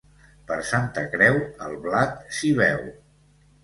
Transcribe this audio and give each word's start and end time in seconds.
Per 0.51 0.57
Santa 0.69 1.03
Creu, 1.13 1.39
el 1.69 1.79
blat 1.87 2.19
s'hi 2.39 2.55
veu. 2.65 2.87